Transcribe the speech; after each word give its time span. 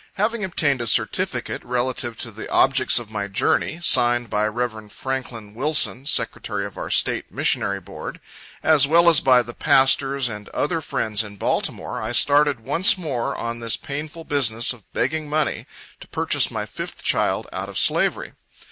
Having 0.15 0.43
obtained 0.43 0.81
a 0.81 0.87
certificate, 0.87 1.63
relative 1.63 2.17
to 2.17 2.31
the 2.31 2.49
objects 2.49 2.97
of 2.97 3.11
my 3.11 3.27
journey, 3.27 3.79
signed 3.79 4.31
by 4.31 4.47
Rev. 4.47 4.91
Franklin 4.91 5.53
Wilson, 5.53 6.07
Secretary 6.07 6.65
of 6.65 6.75
our 6.75 6.89
State 6.89 7.31
Missionary 7.31 7.79
Board, 7.79 8.19
as 8.63 8.87
well 8.87 9.07
as 9.09 9.19
by 9.19 9.43
the 9.43 9.53
pastors 9.53 10.27
and 10.27 10.49
other 10.49 10.81
friends 10.81 11.23
in 11.23 11.37
Baltimore, 11.37 12.01
I 12.01 12.13
started 12.13 12.61
once 12.61 12.97
more 12.97 13.35
on 13.35 13.59
this 13.59 13.77
painful 13.77 14.23
business 14.23 14.73
of 14.73 14.91
begging 14.91 15.29
money, 15.29 15.67
to 15.99 16.07
purchase 16.07 16.49
my 16.49 16.65
fifth 16.65 17.03
child 17.03 17.45
out 17.53 17.69
of 17.69 17.77
slavery. 17.77 18.33